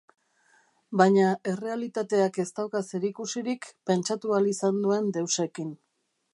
Baina 1.01 1.27
errealitateak 1.51 2.41
ez 2.45 2.47
dauka 2.61 2.83
zerikusirik 2.87 3.69
pentsatu 3.91 4.35
ahal 4.39 4.53
izan 4.57 4.83
duen 4.87 5.15
deusekin. 5.19 5.73